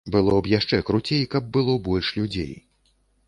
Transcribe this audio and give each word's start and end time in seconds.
Было 0.13 0.37
б 0.45 0.51
яшчэ 0.59 0.79
круцей, 0.87 1.21
каб 1.35 1.53
было 1.57 1.77
больш 1.91 2.11
людзей. 2.21 2.51